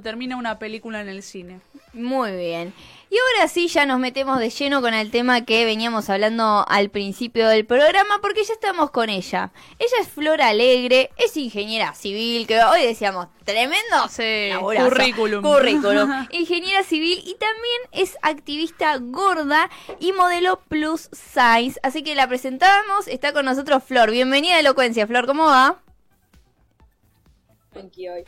[0.00, 1.60] termina una película en el cine.
[1.92, 2.72] Muy bien.
[3.10, 6.90] Y ahora sí, ya nos metemos de lleno con el tema que veníamos hablando al
[6.90, 9.50] principio del programa, porque ya estamos con ella.
[9.80, 14.90] Ella es Flor Alegre, es ingeniera civil, que hoy decíamos, tremendo Sí, laburazo.
[14.90, 15.42] currículum.
[15.42, 16.28] Currículum.
[16.30, 21.80] ingeniera civil y también es activista gorda y modelo plus size.
[21.82, 24.12] Así que la presentamos, está con nosotros Flor.
[24.12, 25.82] Bienvenida a Elocuencia, Flor, ¿cómo va?
[27.74, 28.24] Hoy.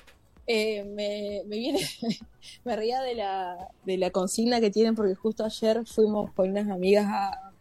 [0.47, 1.81] Eh, me, me viene,
[2.65, 6.69] me ría de la, de la consigna que tienen porque justo ayer fuimos con unas
[6.69, 7.53] amigas a,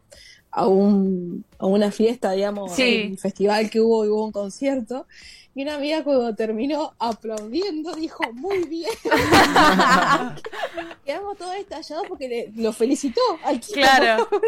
[0.52, 3.08] a, un, a una fiesta, digamos, Sí.
[3.12, 5.06] un festival que hubo y hubo un concierto.
[5.54, 8.90] Y una amiga cuando terminó aplaudiendo dijo, muy bien.
[11.06, 13.74] Quedamos todos estallados porque le- lo felicitó al tipo.
[13.74, 14.28] Claro.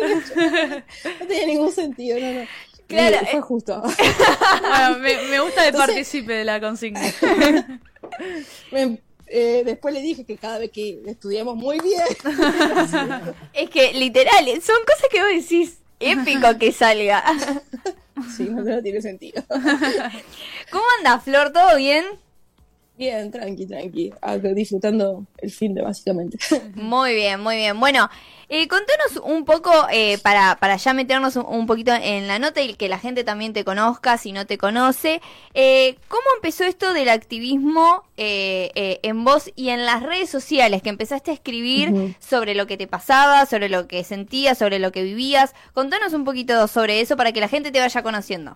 [1.20, 2.47] No tenía ningún sentido, no, no.
[2.88, 3.81] Claro, fue justo.
[3.81, 7.02] Bueno, me, me gusta que Entonces- participe de la consigna.
[8.72, 12.03] Me- eh, después le dije que cada vez que estudiamos muy bien,
[13.53, 17.23] Es que literal, son cosas que vos decís, épico que salga.
[18.38, 19.44] sí, no, no tiene sentido.
[19.50, 21.52] ¿Cómo anda, Flor?
[21.52, 22.06] ¿Todo bien?
[22.95, 24.13] Bien, tranqui, tranqui.
[24.53, 26.38] Disfrutando el fin de básicamente.
[26.75, 27.80] Muy bien, muy bien.
[27.80, 28.08] Bueno,
[28.50, 32.61] eh, contanos un poco, eh, para, para ya meternos un, un poquito en la nota
[32.61, 35.22] y que la gente también te conozca, si no te conoce,
[35.55, 40.83] eh, ¿cómo empezó esto del activismo eh, eh, en vos y en las redes sociales?
[40.83, 44.91] Que empezaste a escribir sobre lo que te pasaba, sobre lo que sentías, sobre lo
[44.91, 45.55] que vivías.
[45.73, 48.55] Contanos un poquito sobre eso para que la gente te vaya conociendo.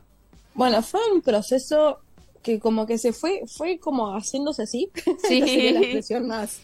[0.53, 2.01] Bueno, fue un proceso
[2.41, 4.89] que como que se fue, fue como haciéndose así.
[5.27, 5.41] Sí.
[5.45, 6.59] Sería la expresión más,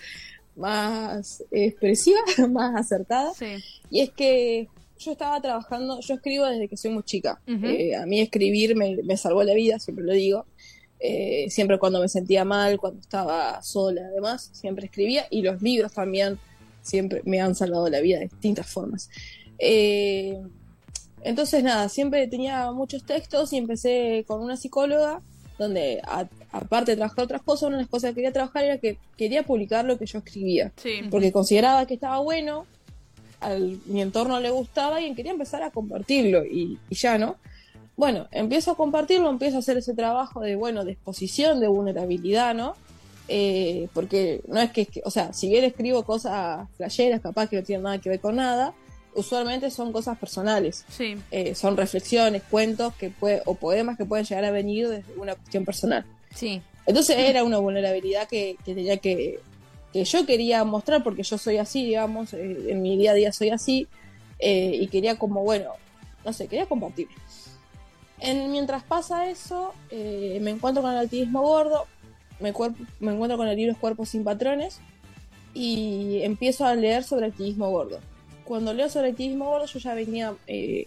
[0.56, 3.34] más expresiva, más acertada.
[3.34, 3.56] Sí.
[3.90, 4.68] Y es que
[5.00, 7.42] yo estaba trabajando, yo escribo desde que soy muy chica.
[7.48, 7.66] Ujú.
[7.66, 10.46] Eh, a mí escribir me, me salvó la vida, siempre lo digo.
[11.00, 15.28] Eh, siempre cuando me sentía mal, cuando estaba sola, además, siempre escribía.
[15.30, 16.40] Y los libros también
[16.82, 19.10] siempre me han salvado la vida de distintas formas.
[19.60, 20.42] Eh,
[21.22, 25.22] entonces, nada, siempre tenía muchos textos y empecé con una psicóloga
[25.58, 28.78] donde, a- aparte de trabajar otras cosas, una de las cosas que quería trabajar era
[28.78, 31.02] que quería publicar lo que yo escribía Sí.
[31.10, 32.66] porque consideraba que estaba bueno,
[33.42, 33.50] a
[33.86, 37.36] mi entorno le gustaba y quería empezar a compartirlo y, y ya, ¿no?
[37.96, 42.56] Bueno, empiezo a compartirlo, empiezo a hacer ese trabajo de, bueno, de exposición, de vulnerabilidad,
[42.56, 42.76] ¿no?
[43.28, 47.64] Eh, porque no es que, o sea, si bien escribo cosas flasheras, capaz que no
[47.64, 48.74] tienen nada que ver con nada,
[49.16, 51.18] usualmente son cosas personales, Sí.
[51.32, 55.36] Eh, son reflexiones, cuentos que puede, o poemas que pueden llegar a venir desde una
[55.36, 56.06] cuestión personal.
[56.36, 56.62] Sí.
[56.86, 59.40] Entonces era una vulnerabilidad que, que tenía que,
[59.92, 63.32] que yo quería mostrar porque yo soy así, digamos, eh, en mi día a día
[63.32, 63.88] soy así,
[64.40, 65.72] eh, y quería como, bueno,
[66.26, 67.08] no sé, quería compartir.
[68.20, 71.88] En, mientras pasa eso, me encuentro con el activismo gordo,
[72.40, 72.54] me,
[73.00, 74.80] me encuentro con el libro Cuerpos sin Patrones
[75.54, 78.00] y empiezo a leer sobre activismo gordo.
[78.44, 80.86] Cuando leo sobre activismo gordo, yo ya venía eh,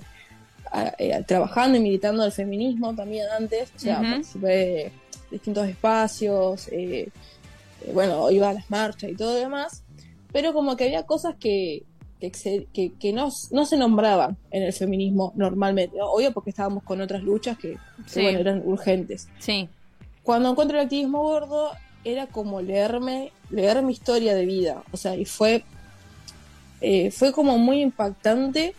[0.71, 4.93] a- eh, trabajando y militando el feminismo también antes, o sea, participé de
[5.31, 7.09] distintos espacios, eh,
[7.93, 9.83] bueno, iba a las marchas y todo lo demás,
[10.33, 11.84] pero como que había cosas que,
[12.21, 16.11] que, exced- que- que no, no se nombraban en el feminismo normalmente, ¿no?
[16.11, 17.78] obvio porque estábamos con otras luchas que, que,
[18.11, 18.23] Sí.
[18.23, 19.28] bueno, eran urgentes.
[19.38, 19.69] Sí.
[20.23, 21.71] Cuando encuentro el activismo gordo,
[22.05, 25.65] era como leerme, leer mi historia de vida, o sea, y fue,
[26.81, 28.75] eh, fue como muy impactante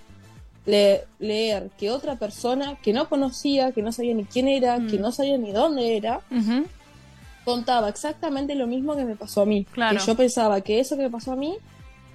[0.65, 4.87] le- leer que otra persona que no conocía, que no sabía ni quién era, Mm.
[4.89, 6.21] que no sabía ni dónde era,
[7.45, 9.65] contaba exactamente lo mismo que me pasó a mí.
[9.71, 9.97] Claro.
[9.99, 11.55] Que yo pensaba que eso que me pasó a mí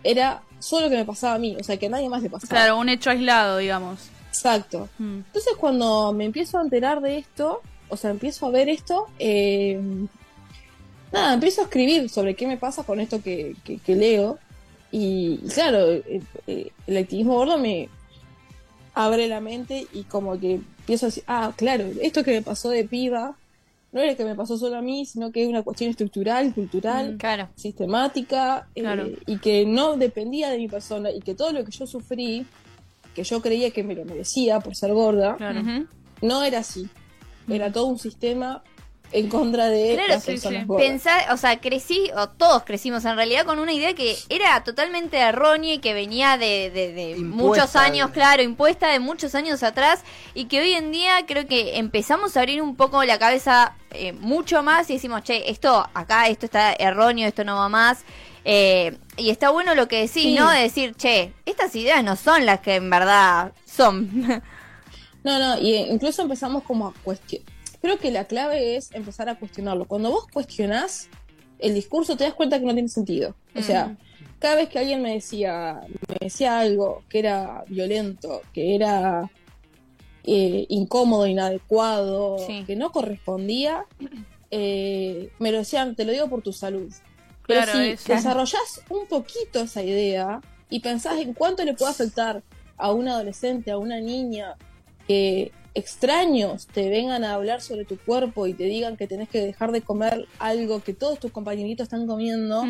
[0.05, 2.49] era solo que me pasaba a mí, o sea, que a nadie más le pasaba.
[2.51, 4.11] Claro, un hecho aislado, digamos.
[4.29, 4.89] Exacto.
[4.99, 5.19] Mm.
[5.27, 9.81] Entonces cuando me empiezo a enterar de esto, o sea, empiezo a ver esto, eh,
[11.13, 14.39] nada, empiezo a escribir sobre qué me pasa con esto que, que- que leo.
[14.93, 17.89] Y, y claro, eh, eh, el activismo gordo me
[18.95, 22.69] abre la mente y como que empiezo a decir, ah, claro, esto que me pasó
[22.69, 23.37] de piba
[23.91, 27.15] no era que me pasó solo a mí, sino que es una cuestión estructural, cultural,
[27.15, 27.19] Mm.
[27.19, 27.49] Claro.
[27.57, 29.09] sistemática eh, Claro.
[29.27, 32.47] y que no dependía de mi persona y que todo lo que yo sufrí,
[33.15, 35.63] que yo creía que me lo merecía por ser gorda, Claro.
[36.23, 36.89] No era así.
[37.49, 38.63] Era todo un sistema
[39.13, 40.73] en contra de Claro, las sí, personas sí.
[40.77, 45.19] Pensar, o sea, crecí, o todos crecimos en realidad con una idea que era totalmente
[45.19, 49.63] errónea y que venía de, de- de muchos años, de- claro, impuesta de muchos años
[49.63, 50.01] atrás
[50.35, 54.13] y que hoy en día creo que empezamos a abrir un poco la cabeza eh,
[54.15, 58.05] mucho más y decimos, che, esto acá, esto está erróneo, esto no va más.
[58.45, 60.35] Eh, y está bueno lo que decís, Sí.
[60.35, 60.51] ¿no?
[60.51, 64.43] De decir, che, estas ideas no son las que en verdad son.
[65.25, 67.52] No, no, y incluso empezamos como a cuestionar.
[67.83, 69.87] Creo que la clave es empezar a cuestionarlo.
[69.87, 71.09] Cuando vos cuestionás
[71.59, 73.35] el discurso te das cuenta que no tiene sentido.
[73.55, 73.97] O sea,
[74.39, 79.31] cada vez que alguien me decía, me decía algo que era violento, que era
[80.25, 82.63] eh, incómodo, inadecuado, Sí.
[82.65, 83.87] que no correspondía,
[84.53, 86.93] eh, me lo decían, te lo digo por tu salud.
[87.49, 90.41] Pero Claro, si es- desarrollás un poquito esa idea
[90.71, 92.43] y pensás en cuánto le puede afectar
[92.77, 94.55] a un adolescente, a una niña,
[95.09, 99.41] que extraños te vengan a hablar sobre tu cuerpo y te digan que tenés que
[99.45, 102.63] dejar de comer algo que todos tus compañeritos están comiendo,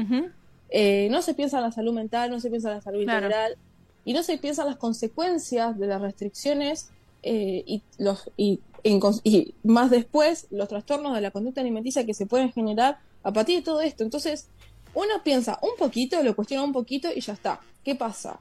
[0.70, 3.26] eh, no se piensa en la salud mental, no se piensa en la salud Claro.
[3.26, 3.56] integral
[4.04, 6.90] y no se piensa en las consecuencias de las restricciones
[7.22, 12.04] eh, y, los, y, en cons- y más después los trastornos de la conducta alimenticia
[12.06, 14.02] que se pueden generar a partir de todo esto.
[14.02, 14.48] Entonces,
[14.94, 17.60] uno piensa un poquito, lo cuestiona un poquito y ya está.
[17.84, 18.38] ¿Qué pasa?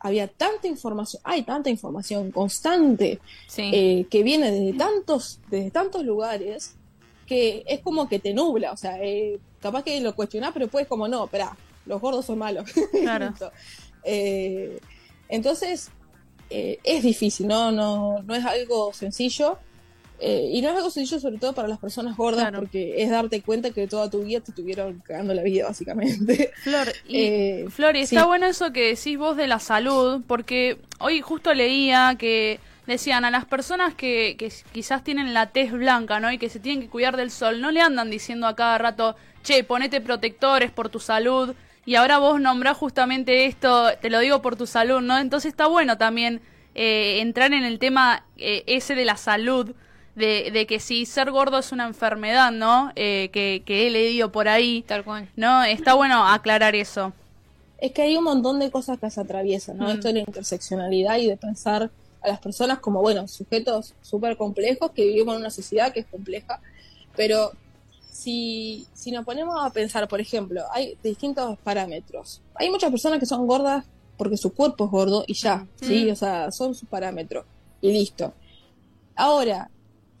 [0.00, 3.70] Había tanta información, hay tanta información constante Sí.
[3.74, 6.74] eh, que viene desde tantos, desde tantos lugares
[7.26, 10.86] que es como que te nubla, o sea, eh, capaz que lo cuestionás, pero después
[10.86, 12.64] como no, espera, los gordos son malos.
[13.02, 13.34] Claro.
[14.04, 14.78] Eh,
[15.28, 15.90] entonces,
[16.48, 17.70] eh, es difícil, ¿no?
[17.70, 19.58] No, no es algo sencillo.
[20.20, 22.58] Eh, y no es algo sencillo sobre todo para las personas gordas Claro.
[22.60, 26.52] porque es darte cuenta que toda tu vida te estuvieron cagando la vida, básicamente.
[26.62, 30.78] Flor, y, Eh, Flor, y está bueno eso que decís vos de la salud, porque
[30.98, 36.20] hoy justo leía que decían a las personas que, que quizás tienen la tez blanca,
[36.20, 36.32] ¿no?
[36.32, 39.14] Y que se tienen que cuidar del sol, no le andan diciendo a cada rato,
[39.42, 41.54] che, ponete protectores por tu salud,
[41.84, 45.18] y ahora vos nombrás justamente esto, te lo digo por tu salud, ¿no?
[45.18, 46.40] Entonces está bueno también
[46.74, 49.74] eh, entrar en el tema eh, ese de la salud,
[50.18, 52.92] de, de que si ser gordo es una enfermedad, ¿no?
[52.96, 54.84] Eh, que, que he leído por ahí.
[54.86, 55.28] Tal cual.
[55.36, 57.12] No, está bueno aclarar eso.
[57.78, 59.86] Es que hay un montón de cosas que se atraviesan, ¿no?
[59.86, 59.90] Mm.
[59.90, 64.90] Esto de la interseccionalidad y de pensar a las personas como, bueno, sujetos súper complejos
[64.90, 66.60] que vivimos en una sociedad que es compleja,
[67.16, 67.52] pero
[68.10, 72.42] si, si nos ponemos a pensar, por ejemplo, hay distintos parámetros.
[72.56, 73.84] Hay muchas personas que son gordas
[74.16, 76.06] porque su cuerpo es gordo y ya, ¿sí?
[76.06, 76.12] Mm.
[76.12, 77.44] O sea, son sus parámetros
[77.80, 78.34] y listo.
[79.14, 79.70] Ahora,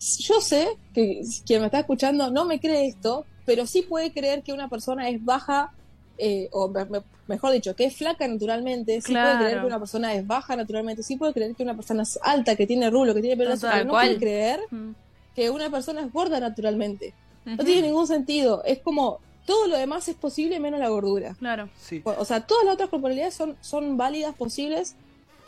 [0.00, 4.42] yo sé que quien me está escuchando no me cree esto, pero sí puede creer
[4.42, 5.72] que una persona es baja,
[6.18, 9.38] eh, o me- me- mejor dicho, que es flaca naturalmente, sí Claro.
[9.38, 12.18] puede creer que una persona es baja naturalmente, sí puede creer que una persona es
[12.22, 14.06] alta, que tiene rulo, que tiene pelo pero no cual.
[14.08, 14.90] puede creer Mm.
[15.34, 17.12] que una persona es gorda naturalmente.
[17.44, 18.62] No tiene ningún sentido.
[18.64, 21.34] Es como todo lo demás es posible menos la gordura.
[21.38, 21.70] Claro.
[21.80, 22.02] Sí.
[22.04, 24.96] O sea, todas las otras corporalidades son, son válidas, posibles,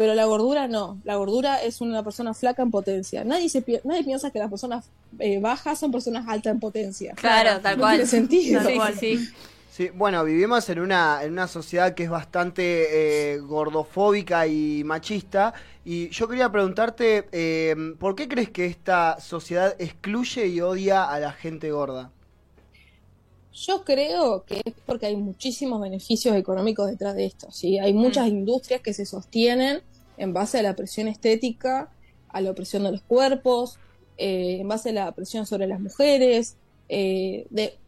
[0.00, 0.98] pero la gordura no.
[1.04, 3.22] La gordura es una persona flaca en potencia.
[3.22, 4.86] Nadie, se, pi- nadie piensa que las personas
[5.18, 7.12] eh, bajas son personas altas en potencia.
[7.16, 7.96] Claro, tal No cual.
[7.96, 8.62] tiene sentido.
[8.62, 8.94] Tal Sí, cual.
[9.70, 15.52] Sí, bueno, vivimos en una, en una sociedad que es bastante eh, gordofóbica y machista.
[15.84, 21.20] Y yo quería preguntarte, eh, ¿por qué crees que esta sociedad excluye y odia a
[21.20, 22.10] la gente gorda?
[23.52, 27.50] Yo creo que es porque hay muchísimos beneficios económicos detrás de esto.
[27.50, 27.78] ¿sí?
[27.78, 29.82] Hay muchas industrias que se sostienen
[30.16, 31.90] en base a la presión estética,
[32.28, 33.78] a la opresión de los cuerpos,
[34.18, 36.56] eh, en base a la presión sobre las mujeres.
[36.88, 37.78] eh, de,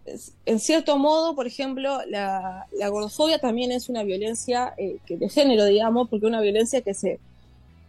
[0.47, 5.29] en cierto modo, por ejemplo, la, la gordofobia también es una violencia eh, que de
[5.29, 7.21] género, digamos, porque es una violencia que se,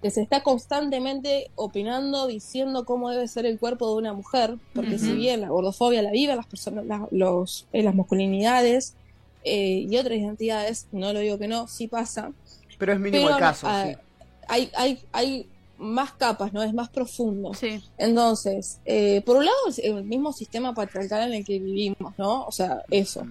[0.03, 5.00] que se está constantemente opinando, diciendo cómo debe ser el cuerpo de una mujer, porque
[5.00, 8.95] si bien la gordofobia la viven las personas, las, los, eh, las masculinidades
[9.45, 12.33] eh, y otras identidades, no lo digo que no, sí pasa,
[12.77, 13.98] Pero es mínimo pero el caso, ah, sí.
[14.50, 16.62] hay, hay, hay más capas, ¿no?
[16.63, 17.53] Es más profundo.
[17.53, 17.81] Sí.
[17.98, 22.43] Entonces, eh, por un lado, el mismo sistema patriarcal en el que vivimos, ¿no?
[22.43, 23.25] O sea, eso.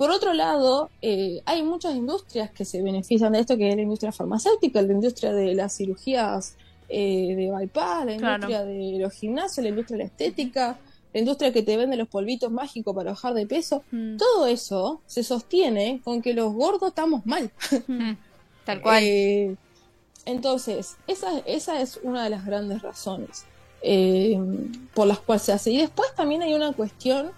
[0.00, 3.82] Por otro lado, eh, hay muchas industrias que se benefician de esto, que es la
[3.82, 6.56] industria farmacéutica, la industria de las cirugías
[6.88, 8.34] eh, de bypass, la Claro.
[8.46, 10.78] industria de los gimnasios, la industria de la estética,
[11.12, 13.82] la industria que te vende los polvitos mágicos para bajar de peso.
[13.90, 14.16] Mm.
[14.16, 17.50] Todo eso se sostiene con que los gordos estamos mal.
[17.86, 18.12] Mm,
[18.64, 19.02] Tal cual.
[19.04, 19.54] Eh,
[20.24, 23.44] entonces, esa, esa es una de las grandes razones
[23.82, 24.40] eh,
[24.94, 25.70] por las cuales se hace.
[25.72, 27.32] Y después también hay una cuestión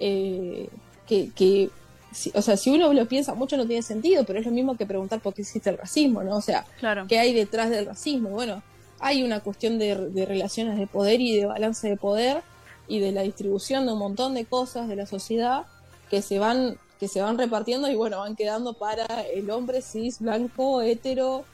[0.00, 0.68] eh,
[1.06, 1.70] que, que
[2.18, 4.76] si- o sea, si uno lo piensa mucho no tiene sentido, pero es lo mismo
[4.76, 6.36] que preguntar por qué existe el racismo, ¿no?
[6.36, 7.06] O sea, Claro.
[7.08, 8.30] ¿qué hay detrás del racismo?
[8.30, 8.62] Bueno,
[9.00, 12.42] hay una cuestión de, de relaciones de poder y de balance de poder
[12.88, 15.66] y de la distribución de un montón de cosas de la sociedad
[16.10, 20.18] que se van que se van repartiendo y bueno, van quedando para el hombre cis,
[20.18, 21.44] blanco, hetero,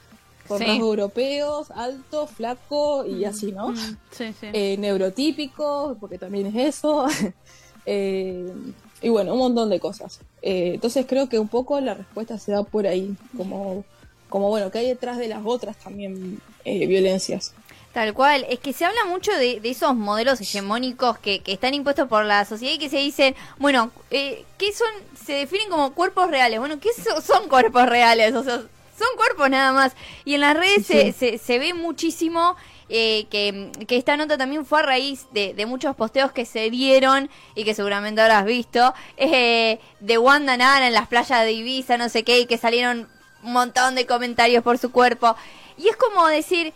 [0.47, 0.65] con Sí.
[0.65, 3.69] rasgos europeos, alto, flaco y así, ¿no?
[3.69, 4.47] Mm, Sí, sí.
[4.53, 7.05] Eh, neurotípico, porque también es eso.
[7.87, 8.47] Eh,
[9.01, 10.19] y bueno, un montón de cosas.
[10.41, 13.83] Eh, entonces creo que un poco la respuesta se da por ahí, como,
[14.29, 17.53] como bueno, que hay detrás de las otras también eh, violencias.
[17.93, 21.73] Tal cual, es que se habla mucho de, de esos modelos hegemónicos que, que están
[21.73, 24.89] impuestos por la sociedad y que se dicen, bueno, eh, ¿qué son?
[25.25, 26.59] Se definen como cuerpos reales.
[26.59, 28.35] Bueno, ¿qué so- son cuerpos reales?
[28.35, 29.93] O sea, son cuerpos nada más.
[30.25, 32.57] Y en las redes se, se, se ve muchísimo
[32.89, 36.69] eh, que, que esta nota también fue a raíz de, de muchos posteos que se
[36.69, 41.97] dieron y que seguramente habrás visto, eh, de Wanda Nara en las playas de Ibiza,
[41.97, 43.09] no sé qué, y que salieron
[43.43, 45.35] un montón de comentarios por su cuerpo.
[45.77, 46.73] Y es como decir,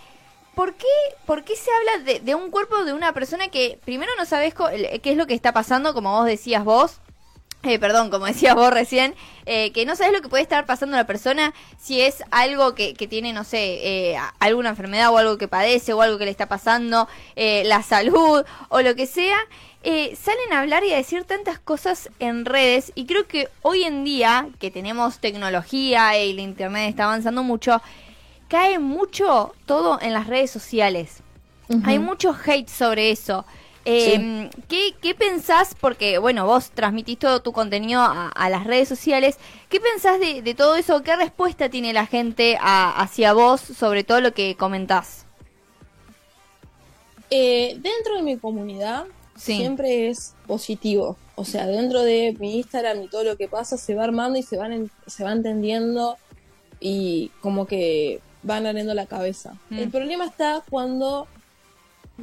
[0.55, 0.87] ¿por qué,
[1.25, 4.53] por qué se habla de, de un cuerpo de una persona que primero no sabes
[4.53, 6.99] qué es lo que está pasando, como vos decías vos?
[7.63, 10.95] Eh, perdón, como decías vos recién, eh, que no sabes lo que puede estar pasando
[10.95, 15.17] a la persona, si es algo que, que tiene, no sé, eh, alguna enfermedad o
[15.17, 19.05] algo que padece o algo que le está pasando, eh, la salud o lo que
[19.05, 19.37] sea.
[19.81, 23.83] Eh, salen a hablar y a decir tantas cosas en redes y creo que hoy
[23.83, 27.81] en día que tenemos tecnología y el internet está avanzando mucho,
[28.49, 31.23] cae mucho todo en las redes sociales.
[31.83, 33.45] Hay mucho hate sobre eso.
[33.91, 35.75] Eh, ¿qué, qué pensás?
[35.79, 39.37] Porque, bueno, vos transmitís todo tu contenido a, a las redes sociales.
[39.69, 41.01] ¿Qué pensás de, de todo eso?
[41.03, 45.25] ¿Qué respuesta tiene la gente a- hacia vos sobre todo lo que comentás?
[47.29, 49.05] Eh, dentro de mi comunidad
[49.35, 49.55] Sí.
[49.57, 51.15] siempre es positivo.
[51.35, 54.43] O sea, dentro de mi Instagram y todo lo que pasa se va armando y
[54.43, 56.17] se van en- se va entendiendo
[56.81, 59.53] y como que van abriendo la cabeza.
[59.69, 59.79] Mm.
[59.79, 61.27] El problema está cuando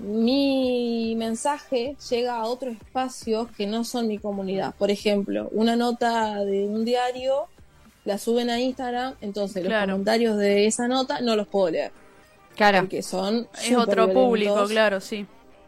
[0.03, 4.75] mi mensaje llega a otros espacios que no son mi comunidad.
[4.77, 7.47] Por ejemplo, una nota de un diario
[8.05, 9.87] la suben a Instagram, entonces Claro.
[9.87, 11.91] los comentarios de esa nota no los puedo leer
[12.55, 12.81] Claro.
[12.83, 15.27] porque son Es otro público, claro, sí.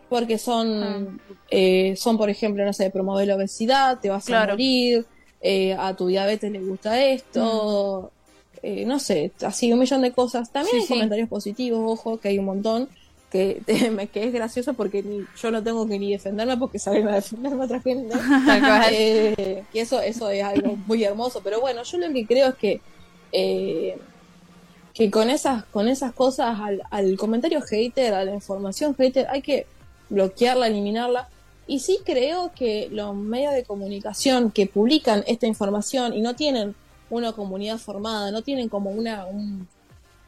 [0.08, 0.38] porque Ah.
[0.38, 1.20] son
[1.50, 4.52] eh, son por ejemplo no sé promover la obesidad te vas Claro.
[4.52, 5.04] a morir
[5.40, 8.10] eh, a tu diabetes le gusta esto
[8.62, 10.78] eh, no sé así un millón de cosas también Mm.
[10.78, 10.94] Sí, hay sí.
[10.94, 12.88] comentarios positivos ojo que hay un montón
[13.30, 13.62] que,
[14.14, 17.80] es gracioso porque ni, yo no tengo que ni defenderme porque saben a defenderme otra
[17.80, 18.14] gente
[18.90, 21.40] eh, que eso, eso es algo muy hermoso.
[21.42, 22.80] Pero bueno, yo lo que creo es que,
[23.32, 23.98] eh,
[24.94, 29.42] que con esas, con esas cosas, al, al comentario hater, a la información hater, hay
[29.42, 29.66] que
[30.08, 31.28] bloquearla, eliminarla.
[31.66, 36.74] Y sí creo que los medios de comunicación que publican esta información y no tienen
[37.10, 39.68] una comunidad formada, no tienen como una, un-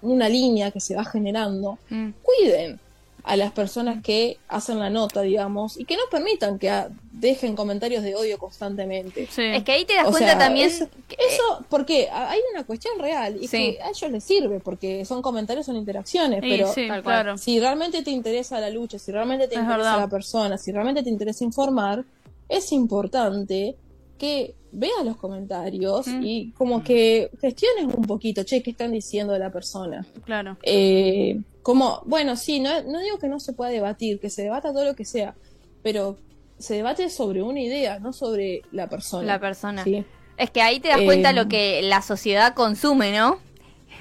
[0.03, 2.11] una línea que se va generando, Mm.
[2.23, 2.79] cuiden
[3.25, 6.73] a las personas que hacen la nota, digamos, y que no permitan que
[7.13, 9.27] dejen comentarios de odio constantemente.
[9.31, 9.43] Sí.
[9.43, 10.69] Es que ahí te das O cuenta sea, también...
[10.69, 13.77] Eso, que- eso, porque hay una cuestión real y Sí.
[13.77, 17.23] que a ellos les sirve, porque son comentarios, son interacciones, pero sí, tal cual.
[17.23, 17.39] claro.
[17.39, 19.99] si realmente te interesa la lucha, si realmente te Es interesa verdad.
[20.01, 22.05] la persona, si realmente te interesa informar,
[22.49, 23.77] es importante
[24.21, 26.23] que veas los comentarios Mm.
[26.23, 30.07] y como que gestiones un poquito, che, ¿qué están diciendo de la persona?
[30.25, 30.59] Claro.
[30.63, 34.73] Eh, como, bueno, sí, no, no digo que no se pueda debatir, que se debata
[34.73, 35.35] todo lo que sea,
[35.83, 36.19] pero
[36.59, 39.25] se debate sobre una idea, no sobre la persona.
[39.27, 39.83] La persona.
[39.83, 40.05] Sí,
[40.37, 43.39] Es que ahí te das cuenta Eh, lo que la sociedad consume, ¿no?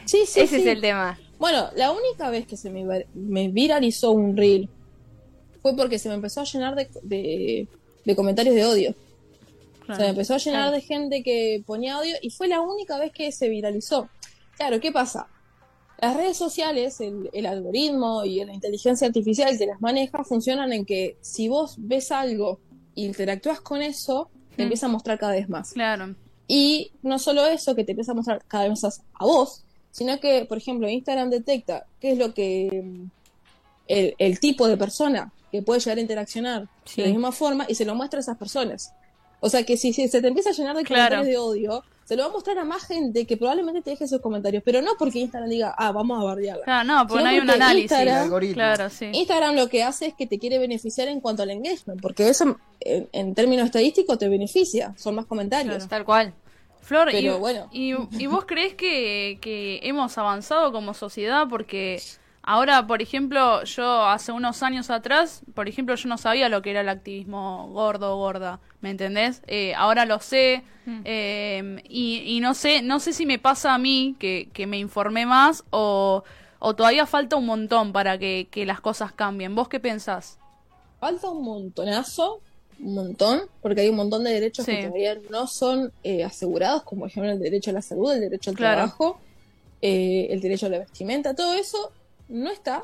[0.06, 0.42] sí, sí.
[0.42, 0.62] Ese sí.
[0.62, 1.18] es el tema.
[1.40, 2.84] Bueno, la única vez que se me,
[3.14, 4.68] me viralizó un reel
[5.62, 7.68] fue porque se me empezó a llenar de, de,
[8.06, 8.94] de comentarios de odio.
[9.96, 10.00] Claro.
[10.00, 10.76] Se me empezó a llenar Claro.
[10.76, 14.10] de gente que ponía odio y fue la única vez que se viralizó.
[14.58, 15.28] Claro, ¿qué pasa?
[16.02, 20.86] Las redes sociales, el, el algoritmo y la inteligencia artificial que las maneja funcionan en
[20.86, 22.60] que si vos ves algo
[22.96, 24.66] e interactúas con eso, te Mm.
[24.66, 25.74] empieza a mostrar cada vez más.
[25.74, 26.16] Claro.
[26.48, 30.20] Y no solo eso, que te empieza a mostrar cada vez más a vos, sino
[30.20, 33.04] que, por ejemplo, Instagram detecta qué es lo que mm,
[33.88, 37.02] el, el tipo de persona que puede llegar a interaccionar Sí.
[37.02, 38.94] de la misma forma y se lo muestra a esas personas.
[39.42, 41.16] O sea que si, si se te empieza a llenar de Claro.
[41.16, 44.06] comentarios de odio, se lo va a mostrar a más gente que probablemente te deje
[44.06, 46.64] esos comentarios, pero no porque Instagram diga, ah, vamos a bardearla.
[46.64, 47.92] Claro, no, porque no hay un análisis.
[47.92, 48.54] Instagram-.
[48.54, 49.10] Claro, sí.
[49.14, 52.58] Instagram lo que hace es que te quiere beneficiar en cuanto al engagement, porque eso
[52.80, 55.76] en, en términos estadísticos te beneficia, son más comentarios.
[55.76, 55.90] Claro.
[55.90, 56.34] Tal cual.
[56.82, 57.68] Flor, Pero y, bueno.
[57.72, 61.46] y, y vos crees que, que hemos avanzado como sociedad?
[61.48, 62.02] Porque
[62.50, 66.72] ahora, por ejemplo, yo hace unos años atrás, por ejemplo, yo no sabía lo que
[66.72, 69.42] era el activismo gordo o gorda, ¿me entendés?
[69.48, 71.02] Eh, ahora lo sé Mm.
[71.06, 74.80] eh, y, y no sé no sé si me pasa a mí que, que me
[74.80, 76.24] informé más o,
[76.60, 79.54] o todavía falta un montón para que, que las cosas cambien.
[79.56, 80.40] ¿Vos qué pensás?
[81.00, 82.42] Falta un montonazo,
[82.80, 84.72] un montón, porque hay un montón de derechos Sí.
[84.72, 88.22] que todavía no son eh, asegurados, como por ejemplo el derecho a la salud, el
[88.22, 88.76] derecho al Claro.
[88.78, 89.20] trabajo,
[89.82, 91.92] eh, el derecho a la vestimenta, todo eso
[92.30, 92.84] no está,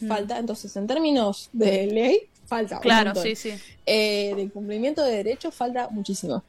[0.00, 0.08] Mm.
[0.08, 0.38] falta.
[0.38, 2.80] Entonces, en términos de ley, falta.
[2.80, 3.52] Claro, sí, sí.
[3.86, 6.42] Eh, de cumplimiento de derechos falta muchísimo.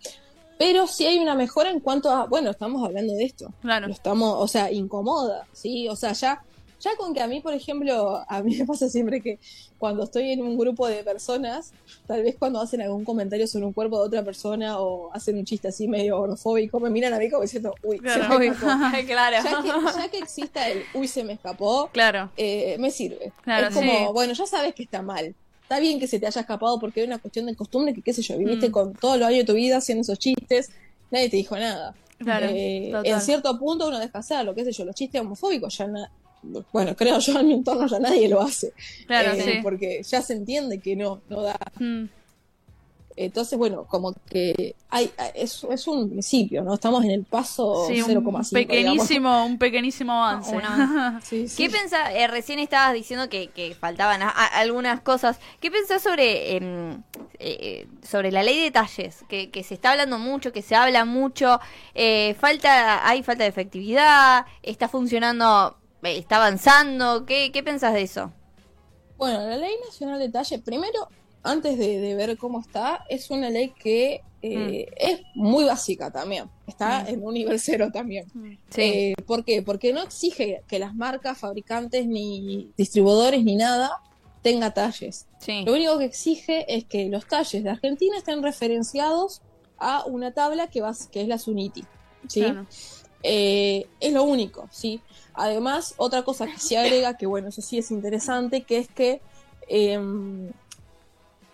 [0.57, 3.53] Pero sí hay una mejora en cuanto a, bueno, estamos hablando de esto.
[3.61, 3.87] Claro.
[3.87, 5.87] Lo estamos, o sea, incomoda, ¿sí?
[5.89, 6.41] O sea, ya,
[6.85, 9.39] Ya con que a mí, por ejemplo, a mí me pasa siempre que
[9.79, 11.71] cuando estoy en un grupo de personas,
[12.05, 15.45] tal vez cuando hacen algún comentario sobre un cuerpo de otra persona o hacen un
[15.45, 18.31] chiste así medio orofóbico, me miran a mí como diciendo, uy, Claro.
[18.31, 18.67] se me escapó.
[19.07, 19.37] claro.
[19.43, 22.29] Ya que, ya que exista el uy, se me escapó, Claro.
[22.37, 23.33] eh, me sirve.
[23.43, 24.05] Claro, es como, sí.
[24.13, 25.33] bueno, ya sabes que está mal.
[25.63, 28.13] Está bien que se te haya escapado porque hay una cuestión de costumbre que, qué
[28.13, 28.71] sé yo, viviste Mm.
[28.71, 30.69] con todos los años de tu vida haciendo esos chistes,
[31.09, 31.95] nadie te dijo nada.
[32.19, 32.45] Claro.
[32.51, 36.11] Eh, en cierto punto uno deja hacerlo, qué sé yo, los chistes homofóbicos ya na-
[36.71, 38.73] bueno, creo yo en mi entorno ya nadie lo hace.
[39.07, 39.59] Claro, Eh, sí.
[39.63, 41.57] Porque ya se entiende que no, no da.
[41.79, 42.05] Mm.
[43.17, 46.73] Entonces, bueno, como que hay, es, es un principio, ¿no?
[46.73, 48.51] Estamos en el paso Sí, un 0,5.
[48.51, 50.59] pequeñísimo, un pequeñísimo avance.
[51.23, 51.55] Sí, sí.
[51.63, 52.09] ¿Qué pensás?
[52.13, 55.39] eh, recién estabas diciendo que, que faltaban a- a- algunas cosas.
[55.61, 57.03] ¿Qué pensás sobre em,
[57.39, 59.23] eh, sobre la ley de talles?
[59.29, 61.61] Que, que se está hablando mucho, que se habla mucho.
[61.93, 64.45] eh, falta Hay falta de efectividad.
[64.61, 65.77] ¿Está funcionando?
[66.05, 67.25] Eh, ¿Está avanzando?
[67.25, 68.31] ¿Qué, qué pensás de eso?
[69.17, 71.07] Bueno, la ley nacional de talle, primero,
[71.43, 76.49] antes de, de ver cómo está, es una ley que eh, es muy básica también.
[76.67, 77.07] Está Mm.
[77.07, 78.25] en un nivel cero también.
[78.69, 78.81] Sí.
[78.81, 79.61] Eh, ¿Por qué?
[79.63, 83.91] Porque no exige que las marcas, fabricantes, ni distribuidores, ni nada
[84.43, 85.25] tenga talles.
[85.39, 85.63] sí.
[85.65, 89.41] Lo único que exige es que los talles de Argentina estén referenciados
[89.79, 91.83] a una tabla que, va, que es la Suniti.
[92.27, 92.41] ¿sí?
[92.41, 92.67] Claro.
[93.27, 95.01] Eh, es lo único, ¿sí?
[95.33, 99.19] Además, otra cosa que se agrega, que bueno, eso sí es interesante, que es que
[99.67, 100.49] em,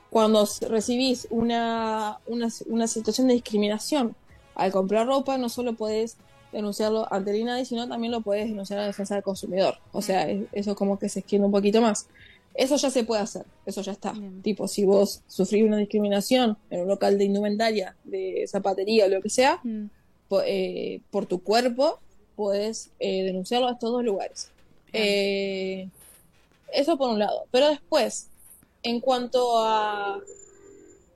[0.10, 4.16] cuando recibís una, una, una situación de discriminación
[4.56, 6.18] al comprar ropa, no solo podés
[6.52, 9.76] denunciarlo ante el INADI, sino también lo podés denunciar a la defensa del consumidor.
[9.94, 12.08] O sea, es- eso como que se extiende un poquito más.
[12.54, 14.12] Eso ya se puede hacer, eso ya está.
[14.12, 14.42] Bien.
[14.42, 19.22] Tipo, si vos sufrís una discriminación en un local de indumentaria, de zapatería o lo
[19.22, 19.86] que sea, Mm.
[20.46, 22.00] Eh, por tu cuerpo,
[22.36, 24.50] puedes eh, denunciarlo a estos dos lugares.
[24.94, 25.90] Eh,
[26.74, 27.46] eso por un lado.
[27.52, 28.30] Pero después,
[28.84, 30.20] en cuanto a...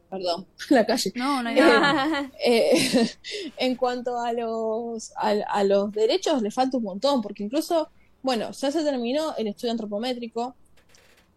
[0.10, 1.12] Perdón, la calle.
[1.16, 2.32] No, no hay nada.
[3.58, 7.90] En cuanto a los, a, a los derechos, le falta un montón, porque incluso,
[8.22, 10.56] bueno, ya se terminó el estudio antropométrico,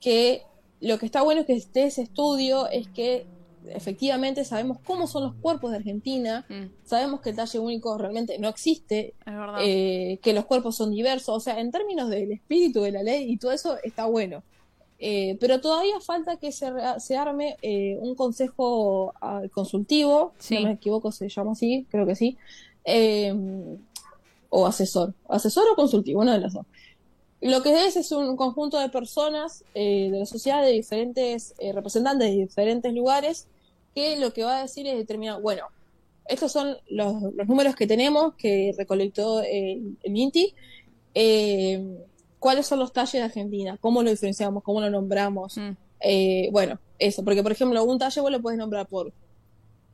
[0.00, 0.42] que
[0.80, 3.26] lo que está bueno es que esté ese estudio es que
[3.66, 6.64] efectivamente sabemos cómo son los cuerpos de Argentina, Mm.
[6.84, 9.14] sabemos que el talle único realmente no existe,
[9.60, 13.30] eh, que los cuerpos son diversos, o sea, en términos del espíritu de la ley
[13.30, 14.42] y todo eso está bueno.
[15.00, 16.66] Eh, pero todavía falta que se,
[16.98, 22.04] se arme eh, un consejo ah, consultivo, si no me equivoco se llama así, creo
[22.04, 22.36] que sí,
[22.84, 23.32] eh,
[24.50, 26.66] o asesor, asesor o consultivo, una de las dos.
[27.40, 31.72] Lo que es es un conjunto de personas eh, de la sociedad, de diferentes eh,
[31.72, 33.46] representantes de diferentes lugares,
[33.94, 35.64] que lo que va a decir es determinar, bueno,
[36.26, 40.54] estos son los, los números que tenemos que recolectó eh, el INTI.
[42.38, 43.78] ¿Cuáles son los talles de Argentina?
[43.80, 44.62] ¿Cómo lo diferenciamos?
[44.62, 45.56] ¿Cómo lo nombramos?
[45.56, 46.52] Mm.
[46.52, 49.12] Bueno, eso, porque por ejemplo, un talle vos lo puedes nombrar por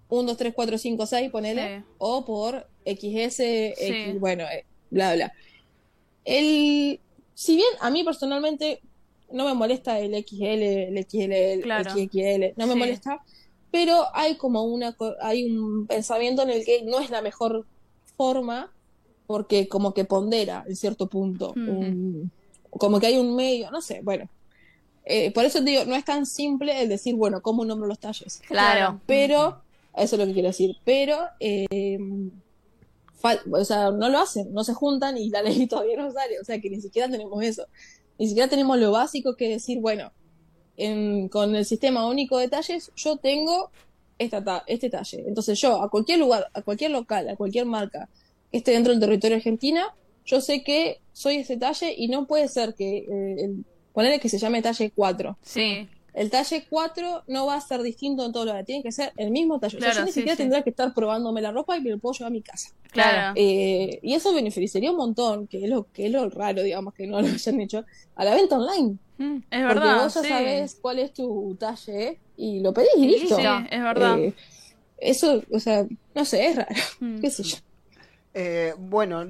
[0.08, 1.84] 1, 2, 3, 4, 5, 6, ponele, Sí.
[1.98, 4.18] o por XS, X, Sí.
[4.18, 4.44] bueno,
[4.90, 5.32] bla, bla.
[6.24, 7.00] El,
[7.34, 8.80] si bien a mí personalmente
[9.30, 11.90] no me molesta el XL, el XL, el Claro.
[11.90, 12.78] XXL, no me Sí.
[12.78, 13.20] molesta,
[13.70, 17.66] pero hay como una, hay un pensamiento en el que no es la mejor
[18.16, 18.70] forma
[19.26, 22.30] porque como que pondera en cierto punto, un-
[22.70, 24.28] como que hay un medio, no sé, bueno.
[25.06, 27.98] Eh, por eso te digo, no es tan simple el decir, bueno, ¿cómo nombro los
[27.98, 28.40] talles?
[28.46, 29.00] Claro.
[29.06, 29.62] Pero,
[29.96, 31.98] eso es lo que quiero decir, pero, eh,
[33.50, 36.44] o sea, no lo hacen, no se juntan y la ley todavía no sale, o
[36.44, 37.66] sea que ni siquiera tenemos eso,
[38.18, 40.12] ni siquiera tenemos lo básico que decir, bueno,
[40.76, 43.70] en- con el sistema único de talles, yo tengo
[44.18, 48.08] esta ta- este talle, entonces yo a cualquier lugar, a cualquier local, a cualquier marca
[48.50, 49.94] que esté dentro del territorio argentina,
[50.26, 54.28] yo sé que soy ese talle y no puede ser que, eh, el, ponerle que
[54.28, 55.88] se llame talle 4, Sí.
[56.14, 59.12] El talle 4 no va a ser distinto en todo lo que tiene que ser
[59.16, 59.76] el mismo talle.
[59.76, 60.42] o sea, Claro, yo ni sí, siquiera sí.
[60.42, 62.70] tendría que estar probándome la ropa y me lo puedo llevar a mi casa.
[62.92, 63.32] Claro.
[63.36, 67.06] Eh, y eso beneficiaría un montón, que es lo que es lo raro, digamos, que
[67.06, 68.96] no lo hayan hecho a la venta online.
[69.18, 69.36] Mm.
[69.36, 70.02] Es Porque verdad.
[70.04, 70.28] vos ya sí.
[70.28, 73.36] sabés cuál es tu talle y lo pedís y Sí, listo.
[73.36, 74.18] sí, es verdad.
[74.18, 74.34] Eh,
[74.98, 77.20] eso, o sea, no sé, es raro, Mm.
[77.20, 77.56] qué sé yo.
[78.36, 79.24] Eh, bueno,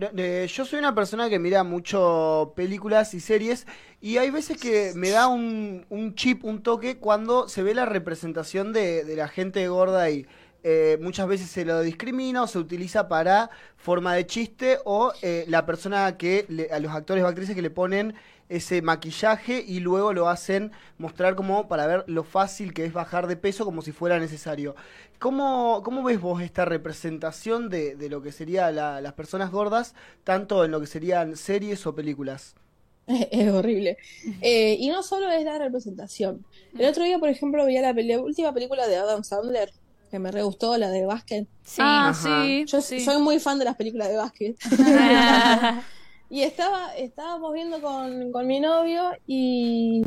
[0.47, 3.67] yo soy una persona que mira mucho películas y series
[4.01, 7.85] y hay veces que me da un, un chip, un toque cuando se ve la
[7.85, 10.27] representación de, de la gente gorda y
[10.63, 15.45] eh, muchas veces se lo discrimina o se utiliza para forma de chiste o eh,
[15.49, 18.15] la persona que, le- a los actores o actrices que le ponen
[18.49, 23.27] ese maquillaje y luego lo hacen mostrar como para ver lo fácil que es bajar
[23.27, 24.75] de peso como si fuera necesario.
[25.19, 30.65] ¿Cómo, cómo ves vos esta representación de, de lo que serían las personas gordas, tanto
[30.65, 32.55] en lo que serían series o películas?
[33.07, 33.99] es horrible.
[34.41, 36.45] Eh, y no solo es la representación.
[36.77, 39.73] El otro día, por ejemplo, vi la, la última película de Adam Sandler,
[40.11, 41.47] que me re gustó, la de básquet.
[41.65, 41.81] Sí.
[41.85, 42.65] ah, sí.
[42.67, 43.01] Yo sí.
[43.01, 44.57] soy muy fan de las películas de básquet.
[46.35, 50.03] y estaba, estábamos viendo con, con mi novio y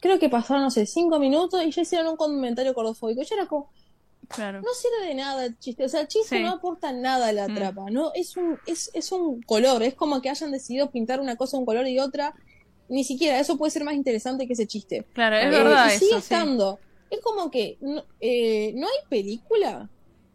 [0.00, 3.22] creo que pasaron, no sé, cinco minutos y ya hicieron un comentario cordofóbico.
[3.22, 3.70] Yo era como,
[4.28, 4.60] Claro.
[4.60, 5.84] no sirve de nada el chiste.
[5.84, 6.42] O sea, el chiste Sí.
[6.42, 7.54] no aporta nada a la Mm.
[7.54, 8.10] trapa, ¿no?
[8.14, 11.64] Es un, es, es un color, es como que hayan decidido pintar una cosa un
[11.64, 12.34] color y otra.
[12.88, 15.06] Ni siquiera eso puede ser más interesante que ese chiste.
[15.12, 16.34] Claro, es Eh, verdad y sigue eso, sí.
[16.34, 16.78] estando.
[17.08, 19.88] Es como que no, eh, no hay película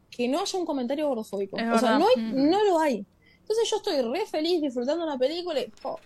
[0.10, 1.58] que no haya un comentario gordofóbico.
[1.58, 2.50] Es o sea, no, hay, Mm.
[2.50, 3.06] no lo hay.
[3.44, 6.00] Entonces yo estoy re feliz disfrutando una película y, oh,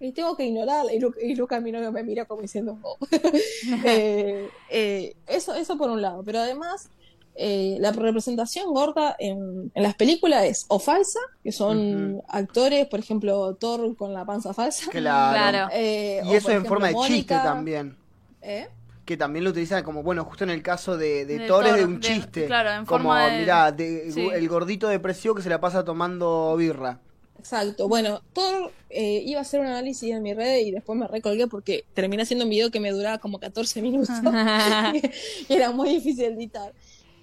[0.00, 0.92] y tengo que ignorarla.
[0.94, 2.96] Y, Lu- y Lucas, mi novio, me mira como diciendo, oh.
[3.84, 6.22] Eh, eh, eso, eso por un lado.
[6.24, 6.88] Pero además,
[7.34, 13.00] eh, la representación gorda en, en las películas es o falsa, que son actores, por
[13.00, 14.90] ejemplo, Thor con la panza falsa.
[14.90, 15.32] Claro.
[15.38, 15.68] Claro.
[15.72, 17.96] Eh, Y eso en forma de chiste también.
[18.42, 18.68] ¿eh?
[19.06, 21.70] Que también lo utilizan como, bueno, justo en el caso de, de, De Thor es
[21.70, 22.46] Thor, de un de- chiste.
[22.46, 24.28] claro, en como, forma de- mirá, de- Sí.
[24.34, 26.98] el gordito depresivo que se la pasa tomando birra.
[27.38, 27.86] Exacto.
[27.86, 31.46] Bueno, Thor eh, iba a hacer un análisis en mi red y después me recolgué
[31.46, 34.10] porque terminé haciendo un video que me duraba como 14 minutos
[35.48, 36.72] y era muy difícil editar.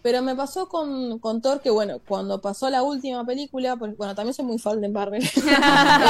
[0.02, 4.14] Pero me pasó con, con Thor que, bueno, cuando pasó la última película, pues, bueno,
[4.16, 5.24] también soy muy fan de Marvel.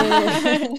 [0.04, 0.70] Eh,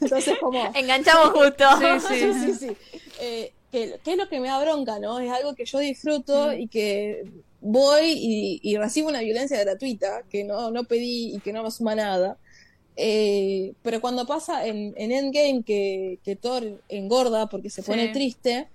[0.00, 0.70] entonces, como...
[0.74, 1.64] Enganchamos justo.
[2.08, 2.76] Sí, Sí, sí, sí.
[3.20, 5.18] Eh, que, que es lo que me da bronca, ¿no?
[5.20, 7.24] Es algo que yo disfruto y que
[7.60, 11.70] voy y, y recibo una violencia gratuita que no, no pedí y que no me
[11.70, 12.38] suma nada.
[12.96, 17.86] Eh, pero cuando pasa en, en Endgame que, que Thor engorda porque se Sí.
[17.90, 18.70] pone triste,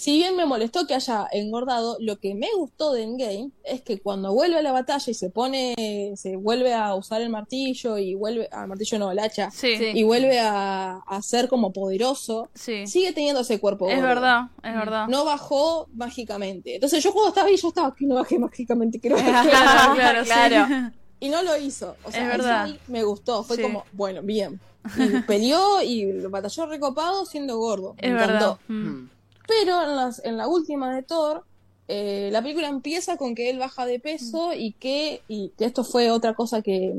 [0.00, 3.98] si bien me molestó que haya engordado, lo que me gustó de Endgame es que
[3.98, 8.14] cuando vuelve a la batalla y se pone, se vuelve a usar el martillo y
[8.14, 12.86] vuelve, al martillo no, el hacha, Sí, y vuelve a, a ser como poderoso, sí.
[12.86, 14.06] sigue teniendo ese cuerpo Es gordo.
[14.08, 15.08] verdad, es verdad.
[15.08, 16.76] No bajó mágicamente.
[16.76, 19.50] Entonces yo cuando estaba ahí, yo estaba que no bajé mágicamente, que no bajé.
[19.50, 20.66] Claro, claro, Claro.
[20.68, 20.98] sí.
[21.26, 21.96] y no lo hizo.
[22.04, 22.64] O sea, Es eso verdad.
[22.66, 23.42] ahí me gustó.
[23.42, 23.62] Fue Sí.
[23.62, 24.60] como, bueno, bien.
[24.96, 27.96] Y peleó y lo batalló recopado siendo gordo.
[27.98, 28.34] Es me verdad.
[28.36, 28.58] encantó.
[28.68, 29.10] Mm.
[29.48, 31.44] Pero en, las, en la última de Thor,
[31.88, 35.82] eh, la película empieza con que él baja de peso y que, y que esto
[35.84, 36.94] fue otra cosa que,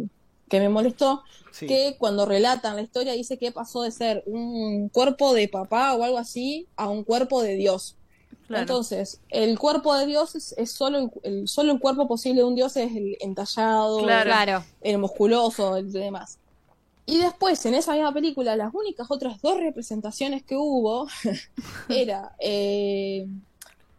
[0.49, 1.65] que me molestó, Sí.
[1.65, 6.03] que cuando relatan la historia dice que pasó de ser un cuerpo de papá o
[6.03, 7.95] algo así a un cuerpo de Dios.
[8.47, 8.61] Claro.
[8.61, 12.47] Entonces, el cuerpo de Dios es, es solo, el, el- solo el cuerpo posible de
[12.47, 14.25] un Dios es el entallado, Claro.
[14.29, 14.63] Claro.
[14.81, 16.37] el musculoso, el demás.
[17.09, 21.07] Y después, en esa misma película, las únicas otras dos representaciones que hubo
[21.89, 23.25] era eh,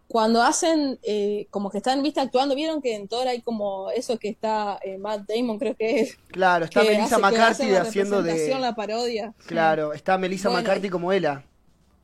[0.06, 4.18] cuando hacen eh, como que están, viste, actuando, vieron que en Thor hay como eso
[4.18, 6.18] que está eh, Matt Damon, creo que es.
[6.28, 8.58] Claro, está Melissa McCarthy haciendo de.
[8.58, 9.34] la parodia.
[9.46, 11.44] Claro, está Melissa Bueno, McCarthy como Ella.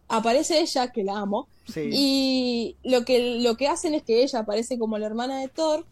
[0.09, 1.91] Aparece ella, que la amo, Sí.
[1.93, 5.85] Y lo que, lo que hacen es que ella aparece como la hermana de Thor.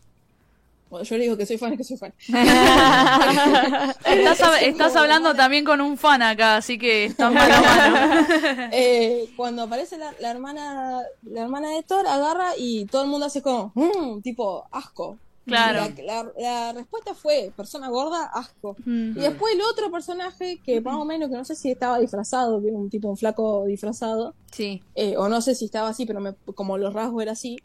[1.02, 2.12] Yo le digo que soy fan, es que soy fan.
[4.04, 8.26] Estás, hab- estás hablando también con un fan acá, así que está mano a mano.
[8.72, 13.26] Eh, cuando aparece la, la hermana la hermana de Thor, agarra y todo el mundo
[13.26, 15.18] hace como, "Mm", tipo, asco.
[15.46, 15.92] Claro.
[16.02, 18.76] La, la- la respuesta fue, persona gorda, asco.
[18.86, 19.10] Mm.
[19.18, 22.62] Y después el otro personaje, que más o menos, que no sé si estaba disfrazado,
[22.62, 24.82] que era un tipo, un flaco disfrazado, Sí.
[24.94, 27.58] eh, o no sé si estaba así, pero me- como los rasgos era así,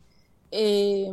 [0.51, 1.09] eh,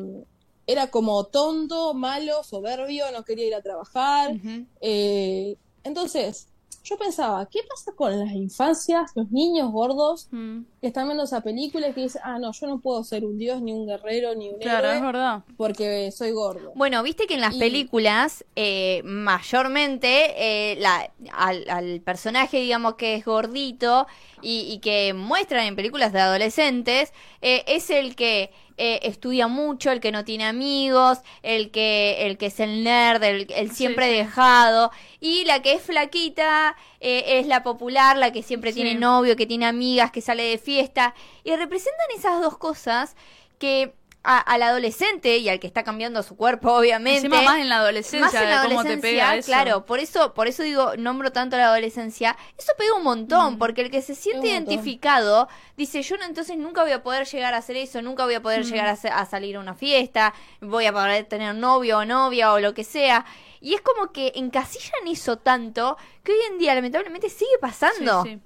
[0.67, 4.35] era como tonto, malo, soberbio, no quería ir a trabajar.
[4.81, 6.49] Eh, entonces,
[6.83, 10.61] yo pensaba, ¿qué pasa con las infancias, los niños gordos Mm.
[10.81, 13.39] que están viendo esa película y que dicen, ah, no, yo no puedo ser un
[13.39, 15.43] dios, ni un guerrero, ni un Claro, es héroe, verdad.
[15.57, 16.71] porque soy gordo?
[16.77, 20.35] Bueno, viste que en las Y- películas, eh, mayormente,
[20.73, 24.07] eh, la, al, al personaje, digamos, que es gordito
[24.43, 30.01] y, y que muestran en películas de adolescentes, es el que eh, estudia mucho, el
[30.01, 34.17] que no tiene amigos, el que, el que es el nerd, el, el siempre sí.
[34.17, 38.77] dejado, y la que es flaquita eh, es la popular, la que siempre Sí.
[38.83, 43.17] tiene novio, que tiene amigas, que sale de fiesta, y representan esas dos cosas
[43.59, 43.95] que
[44.27, 47.27] a- al adolescente y al que está cambiando su cuerpo, obviamente.
[47.27, 49.47] Encima más en la adolescencia, Más en la de cómo te adolescencia, pega eso.
[49.47, 53.55] claro, por eso, por eso digo, nombro tanto a la adolescencia, eso pega un montón,
[53.55, 53.59] Mm.
[53.59, 57.55] porque el que se siente identificado dice, yo no, entonces nunca voy a poder llegar
[57.55, 58.69] a hacer eso, nunca voy a poder Mm.
[58.69, 62.53] llegar a, sa- a salir a una fiesta, voy a poder tener novio o novia
[62.53, 63.25] o lo que sea.
[63.61, 68.23] Y es como que encasillan eso tanto que hoy en día lamentablemente sigue Sí, pasando.
[68.25, 68.39] sí.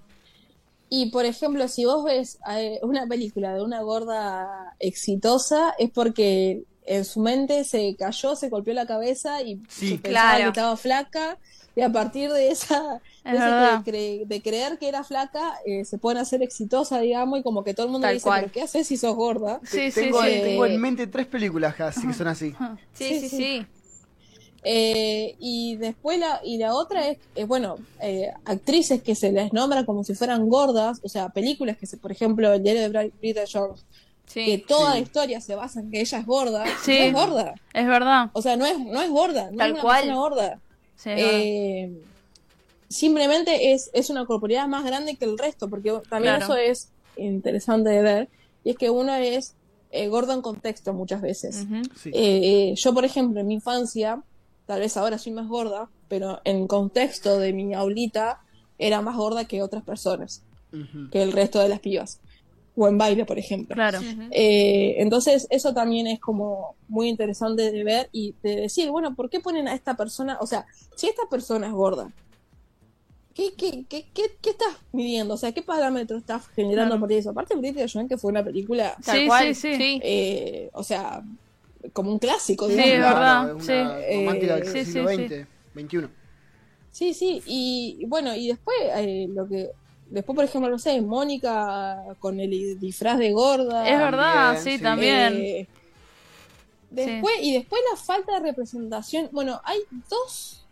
[0.92, 6.64] Y por ejemplo, si vos ves eh, una película de una gorda exitosa, es porque
[6.85, 9.90] en su mente se cayó, se golpeó la cabeza y Sí.
[9.90, 10.42] se pensaba Claro.
[10.44, 11.38] que estaba flaca.
[11.76, 13.83] Y a partir de esa, Es de, ese verdad.
[13.85, 17.62] cre- cre- de creer que era flaca, eh, se pueden hacer exitosa, digamos, y como
[17.62, 18.40] que todo el mundo Tal dice, cual.
[18.40, 19.61] ¿pero qué haces si sos gorda?
[19.62, 20.29] Sí, sí, tengo, sí.
[20.42, 22.50] tengo en mente tres películas casi que son así.
[22.92, 23.37] Sí, Sí, sí, sí.
[23.37, 23.66] sí.
[24.62, 29.53] Eh, y después la, y la otra es, eh, bueno, eh, actrices que se les
[29.55, 32.90] nombra como si fueran gordas, o sea, películas que, se, por ejemplo, el diario de
[32.90, 33.85] Bri- Bridget Jones,
[34.27, 34.44] Sí.
[34.44, 34.99] que toda Sí.
[34.99, 36.92] la historia se basa en que ella es gorda, Sí.
[36.99, 37.55] no es gorda.
[37.73, 38.31] Es verdad.
[38.35, 39.96] O sea, no es, no es gorda, no Tal es una cual.
[40.03, 40.61] persona gorda.
[41.07, 41.90] Eh,
[42.88, 46.55] simplemente es, es una corporalidad más grande que el resto, porque también Claro.
[46.55, 48.29] eso es interesante de ver,
[48.64, 49.55] y es que uno es
[49.92, 51.66] eh, gordo en contexto muchas veces.
[52.05, 54.23] Eh, eh, yo, por ejemplo, en mi infancia,
[54.66, 58.40] tal vez ahora soy más gorda, pero en contexto de mi abuelita
[58.79, 60.42] era más gorda que otras personas,
[61.11, 62.20] que el resto de las pibas.
[62.77, 63.75] O en baile, por ejemplo.
[63.75, 63.99] Claro.
[64.31, 69.29] Eh, entonces, eso también es como muy interesante de ver y de decir, bueno, ¿por
[69.29, 70.38] qué ponen a esta persona?
[70.40, 70.64] O sea,
[70.96, 72.11] si esta persona es gorda,
[73.35, 75.35] ¿qué, qué, qué, qué, qué estás midiendo?
[75.35, 76.96] O sea, ¿qué parámetros estás generando Claro.
[76.96, 77.31] a partir de eso?
[77.31, 79.55] Aparte, Bridget Jones, que fue una película, Tal Sí, cual.
[79.55, 80.01] sí, sí.
[80.03, 81.23] eh, o sea,
[81.93, 82.99] como un clásico, Sí, digamos.
[82.99, 83.73] es verdad, es sí.
[83.73, 86.09] una romántica del Eh, sí, siglo sí, XX, XXI.
[86.90, 89.71] Sí, sí, y y bueno, y después eh, lo que
[90.09, 93.88] después por ejemplo, no sé, Mónica con el disfraz de gorda.
[93.88, 94.83] Es verdad, También, sí, sí.
[94.83, 95.35] también.
[95.37, 95.69] Eh,
[96.90, 100.66] después y después la falta de representación, bueno, hay dos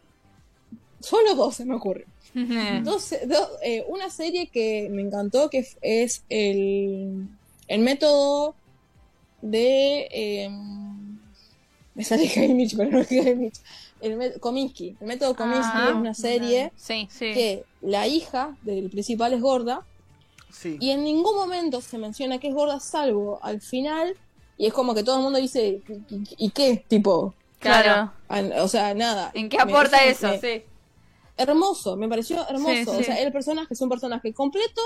[1.01, 2.07] solo dos se me ocurre.
[2.85, 7.27] Dos, dos, eh, una serie que me encantó que es el
[7.69, 8.55] el método
[9.41, 10.51] de eh,
[11.99, 13.57] me sale Haymitch, pero no es Haymitch.
[14.01, 14.97] El Kominsky.
[15.01, 17.09] El método Kominsky Ah, es una serie Sí.
[17.11, 17.33] Sí.
[17.35, 19.85] que la hija del principal es gorda
[20.51, 20.77] Sí.
[20.81, 24.17] y en ningún momento se menciona que es gorda salvo al final
[24.57, 25.83] y es como que todo el mundo dice
[26.39, 26.85] ¿y, qué?
[26.89, 28.13] Tipo, Claro.
[28.63, 29.31] o sea, nada.
[29.35, 30.29] ¿En qué aporta me- eso?
[30.29, 30.63] me- Sí.
[31.37, 32.73] hermoso, me pareció hermoso.
[32.75, 32.91] Sí, sí.
[32.91, 34.81] O sea, el personaje es un personaje completo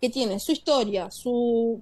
[0.00, 1.80] que tiene su historia, su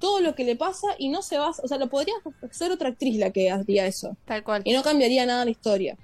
[0.00, 2.14] todo lo que le pasa y no se basa, o sea, lo podría
[2.50, 4.62] ser otra actriz la que haría eso Tal cual.
[4.64, 5.96] y no cambiaría nada la historia.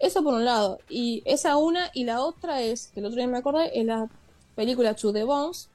[0.00, 0.78] Eso por un lado.
[0.88, 4.08] Y esa una y la otra es, que el otro día me acordé, es la
[4.54, 5.68] película To the Bones,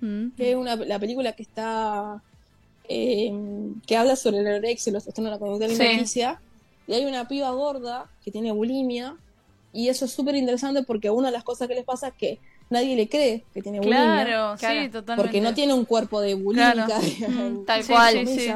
[0.00, 0.32] Mm.
[0.36, 2.22] que es una, la película que está
[2.88, 3.32] eh,
[3.86, 5.74] que habla sobre la anorexia y los trastornos de la conducta Sí.
[5.82, 6.40] alimenticia.
[6.86, 9.16] Y hay una piba gorda que tiene bulimia.
[9.72, 12.38] Y eso es súper interesante porque una de las cosas que les pasa es que
[12.70, 14.24] nadie le cree que tiene bulimia.
[14.24, 14.80] Claro, Claro.
[14.82, 15.22] sí, totalmente.
[15.22, 17.02] Porque no tiene un cuerpo de bulímica, Claro.
[17.60, 18.26] Mm, Tal sí, cual.
[18.26, 18.50] sí, sí.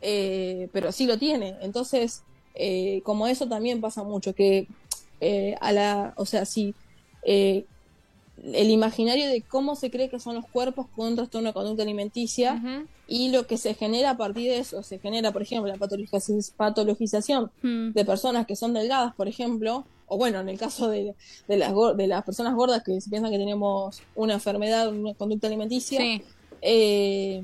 [0.00, 1.56] eh, pero sí lo tiene.
[1.62, 4.68] Entonces, eh, como eso también pasa mucho, que
[5.20, 6.74] eh, a la, o sea, si
[7.22, 7.66] eh,
[8.36, 11.82] el imaginario de cómo se cree que son los cuerpos con un trastorno de conducta
[11.82, 12.60] alimenticia
[13.06, 16.52] y lo que se genera a partir de eso, se genera, por ejemplo, la patologiz-
[16.56, 17.92] patologización Mm.
[17.92, 21.14] de personas que son delgadas, por ejemplo, o bueno, en el caso de,
[21.48, 25.46] de las, de las personas gordas que se piensan que tenemos una enfermedad, una conducta
[25.48, 26.22] alimenticia, Sí.
[26.62, 27.42] eh,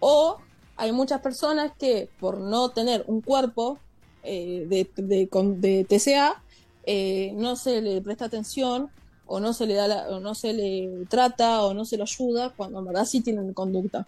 [0.00, 0.38] o
[0.76, 3.78] hay muchas personas que por no tener un cuerpo
[4.24, 6.42] eh, de, de, de TCA,
[6.84, 8.88] eh, no se le presta atención
[9.26, 12.04] o no se le da la- o no se le trata o no se lo
[12.04, 14.06] ayuda cuando en verdad sí tienen conducta.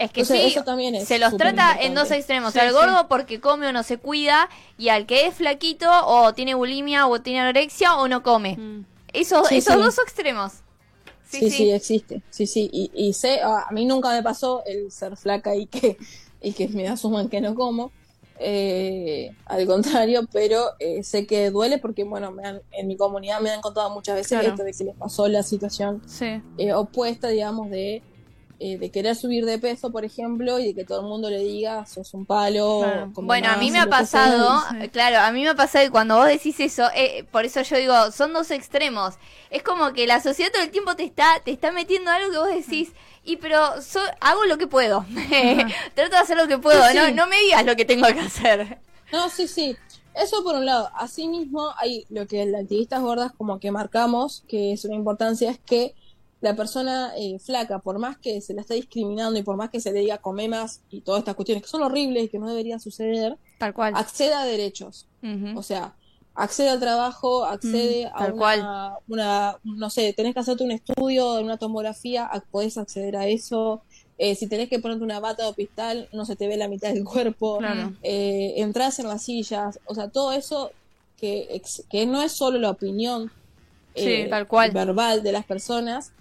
[0.00, 2.52] Es que Entonces, sí, eso también es se los trata en dos extremos.
[2.54, 2.74] Sí, al sí.
[2.74, 7.06] gordo porque come o no se cuida, y al que es flaquito o tiene bulimia
[7.06, 8.56] o tiene anorexia o no come.
[8.56, 8.84] Mm.
[9.12, 9.80] Esos, Sí, esos sí.
[9.82, 10.52] dos extremos.
[11.28, 12.22] Sí, sí, existe.
[12.30, 12.68] Sí, sí.
[12.72, 15.96] Y, y sé, a a mí nunca me pasó el ser flaca y que,
[16.42, 17.92] y que me asuman que no como.
[18.42, 23.38] Eh, al contrario, pero eh, sé que duele porque, bueno, me han- en mi comunidad
[23.40, 24.48] me han contado muchas veces Claro.
[24.48, 26.40] esto de que les pasó la situación Sí.
[26.56, 28.02] eh, opuesta, digamos, de,
[28.60, 31.38] eh, de querer subir de peso, por ejemplo, y de que todo el mundo le
[31.40, 32.80] diga, sos un palo.
[32.82, 33.10] Claro.
[33.14, 34.82] come Bueno, a más", mí me ha pasado, sea.
[34.82, 34.88] sí.
[34.90, 37.76] claro, a mí me ha pasado que cuando vos decís eso, eh, por eso yo
[37.78, 39.14] digo, son dos extremos.
[39.50, 42.38] Es como que la sociedad todo el tiempo te está, te está metiendo algo que
[42.38, 42.92] vos decís,
[43.24, 45.04] y pero so- hago lo que puedo.
[45.94, 47.12] Trato de hacer lo que puedo, Sí, no, sí.
[47.12, 48.78] no me digas lo que tengo que hacer.
[49.12, 49.76] No, sí, sí.
[50.14, 50.90] Eso por un lado.
[50.96, 55.58] Asimismo, hay lo que las activistas gordas como que marcamos, que es una importancia, es
[55.58, 55.94] que
[56.40, 59.80] la persona eh, flaca, por más que se la esté discriminando y por más que
[59.80, 62.48] se le diga come más y todas estas cuestiones que son horribles y que no
[62.48, 63.92] deberían suceder, Tal cual.
[63.96, 65.06] acceda a derechos.
[65.54, 65.94] O sea,
[66.34, 68.92] accede al trabajo, accede a tal una, cual.
[69.08, 73.82] una, no sé, tenés que hacerte un estudio, una tomografía, podés acceder a eso.
[74.16, 76.92] Eh, si tenés que ponerte una bata de hospital, no se te ve la mitad
[76.92, 77.58] del cuerpo.
[77.58, 77.94] Claro.
[78.02, 80.72] Eh, entras en las sillas, o sea, todo eso
[81.18, 83.30] que, que no es solo la opinión
[83.94, 84.70] eh, tal cual.
[84.70, 86.12] verbal de las personas,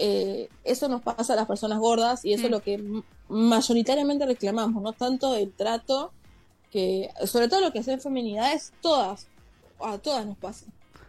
[0.00, 2.80] eh, eso nos pasa a las personas gordas y eso es lo que
[3.28, 6.12] mayoritariamente reclamamos, no tanto el trato
[6.70, 9.26] que sobre todo lo que es feminidades, todas,
[9.80, 10.66] a todas nos pasa.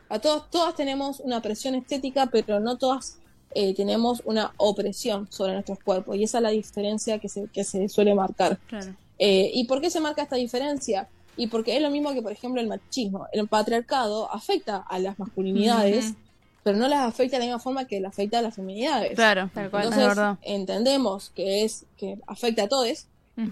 [0.09, 3.19] A todos, todas tenemos una presión estética, pero no todas
[3.51, 6.15] eh, tenemos una opresión sobre nuestros cuerpos.
[6.15, 8.57] Y esa es la diferencia que se, que se suele marcar.
[8.67, 8.95] Claro.
[9.19, 11.07] Eh, ¿Y por qué se marca esta diferencia?
[11.37, 13.27] Y porque es lo mismo que, por ejemplo, el machismo.
[13.31, 16.15] El patriarcado afecta a las masculinidades.
[16.63, 19.15] Pero no las afecta de la misma forma que las afecta a las feminidades.
[19.15, 23.07] Claro, Tal cual, es Entonces, entendemos que es que afecta a todos,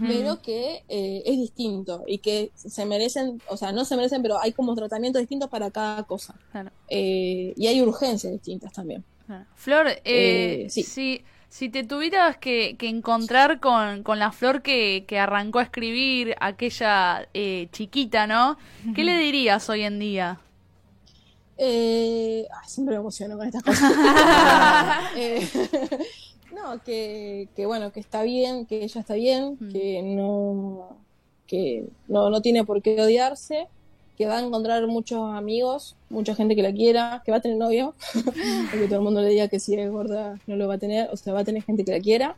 [0.05, 4.37] pero que eh, es distinto y que se merecen, o sea, no se merecen, pero
[4.41, 6.35] hay como tratamientos distintos para cada cosa.
[6.51, 9.05] Claro, Eh, y hay urgencias distintas también.
[9.25, 9.45] claro.
[9.55, 10.83] Flor, eh, Eh, sí.
[10.83, 15.63] si, si te tuvieras que, que encontrar con, con la Flor que, que arrancó a
[15.63, 18.57] escribir, aquella eh, chiquita, ¿no?
[18.93, 20.41] ¿Qué le dirías hoy en día?
[21.57, 23.91] Eh, ay, siempre me emociono con estas cosas.
[25.17, 25.47] Eh,
[26.55, 29.71] no, que, que bueno, que está bien, que ella está bien, Mm.
[29.71, 30.97] que no
[31.47, 33.67] que no, no tiene por qué odiarse,
[34.17, 37.57] que va a encontrar muchos amigos, mucha gente que la quiera, que va a tener
[37.57, 37.95] novio,
[38.71, 41.09] porque todo el mundo le diga que si es gorda no lo va a tener,
[41.11, 42.35] o sea, va a tener gente que la quiera,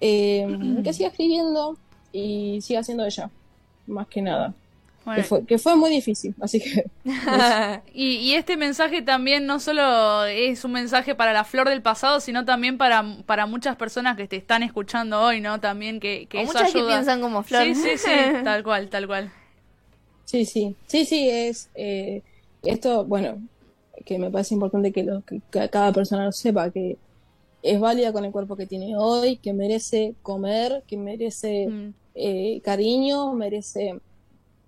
[0.00, 0.46] Eh,
[0.82, 1.76] que siga escribiendo
[2.12, 3.30] y siga siendo ella,
[3.86, 4.54] más que nada.
[5.04, 6.84] Bueno, Que fue, que fue muy difícil, así que
[7.92, 12.20] y, y este mensaje también no solo es un mensaje para la Flor del pasado,
[12.20, 15.58] sino también para, para muchas personas que te están escuchando hoy, ¿no?
[15.60, 16.86] También que, que O eso muchas que ayuda.
[16.86, 17.64] piensan como Flor.
[17.64, 18.10] Sí, sí, sí,
[18.42, 19.32] tal cual, tal cual.
[20.24, 22.22] Sí, sí, sí, sí, es eh,
[22.62, 23.46] esto, bueno,
[24.06, 27.00] que me parece importante que, lo, que ca- cada persona lo sepa, que
[27.62, 31.94] es válida con el cuerpo que tiene hoy, que merece comer, que merece Mm.
[32.14, 34.02] eh, cariño, merece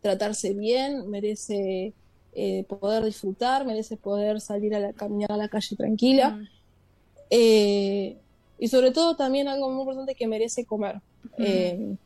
[0.04, 1.94] tratarse bien, merece
[2.34, 6.30] eh, poder disfrutar, merece poder salir a la, caminar a la calle tranquila.
[6.30, 6.48] Mm.
[7.30, 8.16] Eh,
[8.58, 11.00] y sobre todo también algo muy importante que merece comer.
[11.38, 11.96] Eh,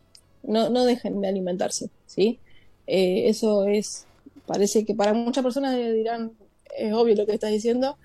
[0.44, 2.38] no, no dejen de alimentarse, ¿sí?
[2.86, 4.06] Eh, eso es,
[4.46, 6.30] parece que para muchas personas dirán,
[6.76, 7.98] es obvio lo que estás diciendo,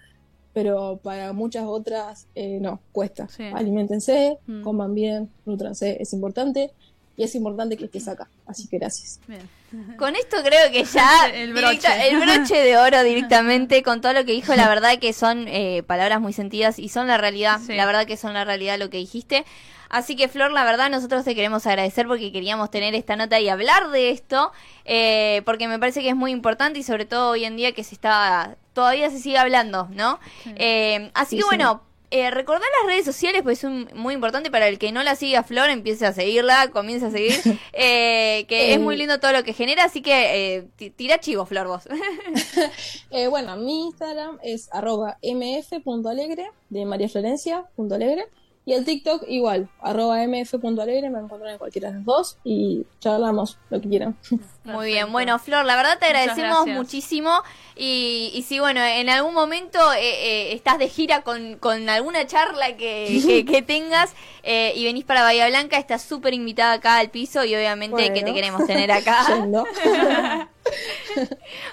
[0.54, 3.28] pero para muchas otras eh, no, cuesta.
[3.30, 3.44] Sí.
[3.44, 4.64] Aliméntense, Mm.
[4.64, 6.72] coman bien, nutranse, es importante.
[7.16, 8.28] Y es importante que estés acá.
[8.48, 9.20] Así que gracias.
[9.28, 9.48] Bien.
[9.98, 12.08] Con esto creo que ya El directa- broche.
[12.10, 15.84] el broche de oro directamente con todo lo que dijo, la verdad que son eh,
[15.86, 17.74] palabras muy sentidas y son la realidad, Sí.
[17.74, 19.46] la verdad que son la realidad lo que dijiste.
[19.90, 23.48] Así que Flor, la verdad nosotros te queremos agradecer porque queríamos tener esta nota y
[23.50, 24.52] hablar de esto,
[24.86, 27.84] eh, porque me parece que es muy importante y sobre todo hoy en día que
[27.84, 30.20] se está, todavía se sigue hablando, ¿no?
[30.56, 31.48] Eh, así Sí, que sí.
[31.48, 31.84] bueno,
[32.16, 35.16] eh, recordar las redes sociales, pues es un- muy importante para el que no la
[35.16, 37.34] sigue a Flor, empiece a seguirla, comience a seguir,
[37.74, 38.80] eh, que es Eh.
[38.80, 41.84] muy lindo todo lo que genera, así que eh, ti- tira chivo, Flor, vos.
[43.12, 48.26] Eh, bueno, mi Instagram es arroba mf.alegre de María Florencia.alegre
[48.66, 53.58] y el TikTok igual, arroba mf.alegre, me encuentran en cualquiera de las dos y charlamos
[53.70, 54.18] lo que quieran.
[54.64, 57.44] Muy bien, bueno, Flor, la verdad te agradecemos muchísimo
[57.76, 62.26] y, y si, bueno, en algún momento eh, eh, estás de gira con, con alguna
[62.26, 66.98] charla que, que, que tengas eh, y venís para Bahía Blanca, estás súper invitada acá
[66.98, 70.50] al piso y obviamente que te queremos tener acá.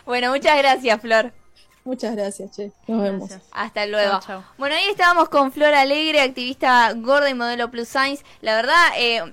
[0.05, 1.33] Bueno, muchas gracias, Flor.
[1.85, 2.73] Muchas gracias, che.
[2.87, 3.31] Nos vemos.
[3.53, 4.13] Hasta luego.
[4.21, 4.43] Chau, chau.
[4.59, 8.23] Bueno, ahí estábamos con Flor Alegre, activista gorda y modelo plus size.
[8.43, 9.33] La verdad, eh,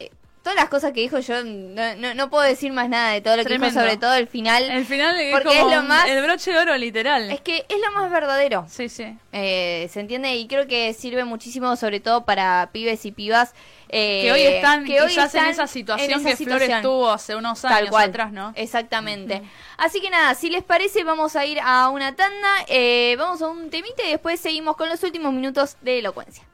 [0.00, 0.10] eh,
[0.42, 3.36] todas las cosas que dijo yo, no, no, no puedo decir más nada de todo
[3.36, 4.64] lo que dijo, sobre todo el final.
[4.70, 7.30] El final es Porque como es lo más- el broche de oro literal.
[7.30, 8.66] Es que es lo más verdadero.
[8.68, 9.16] Sí, sí.
[9.32, 10.34] Eh, ¿Se entiende?
[10.34, 13.54] Y creo que sirve muchísimo, sobre todo para pibes y pibas.
[13.96, 16.78] Eh, que hoy están que hoy quizás en esa situación en esa que Flor situación.
[16.78, 18.08] estuvo hace unos Tal años cual.
[18.10, 18.52] atrás, ¿no?
[18.56, 19.42] Exactamente.
[19.76, 23.48] Así que nada, si les parece, vamos a ir a una tanda, eh, vamos a
[23.48, 26.44] un temite y después seguimos con los últimos minutos de elocuencia.